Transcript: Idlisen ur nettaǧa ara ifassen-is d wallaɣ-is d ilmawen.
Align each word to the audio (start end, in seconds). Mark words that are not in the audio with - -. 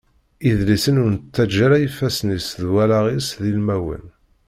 Idlisen 0.49 0.99
ur 1.03 1.09
nettaǧa 1.13 1.61
ara 1.65 1.77
ifassen-is 1.87 2.49
d 2.61 2.63
wallaɣ-is 2.73 3.29
d 3.41 3.43
ilmawen. 3.51 4.05